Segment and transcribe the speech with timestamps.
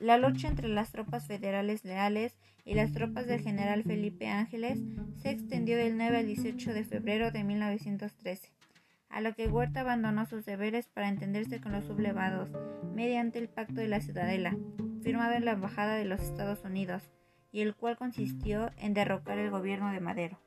[0.00, 2.36] La lucha entre las tropas federales leales
[2.66, 4.78] y las tropas del general Felipe Ángeles
[5.22, 8.52] se extendió del 9 al 18 de febrero de 1913,
[9.08, 12.50] a lo que Huerta abandonó sus deberes para entenderse con los sublevados
[12.94, 14.54] mediante el Pacto de la Ciudadela,
[15.02, 17.10] firmado en la Embajada de los Estados Unidos,
[17.50, 20.38] y el cual consistió en derrocar el gobierno de Madero.